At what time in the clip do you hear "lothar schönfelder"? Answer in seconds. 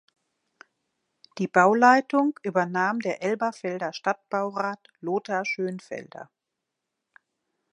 4.99-6.31